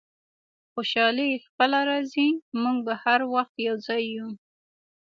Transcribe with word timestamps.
خوشحالي 0.73 1.29
خپله 1.45 1.79
راځي، 1.89 2.29
موږ 2.61 2.77
به 2.85 2.93
هر 3.03 3.19
وخت 3.33 3.55
یو 3.67 3.75
ځای 3.87 4.03
یو. 4.17 4.29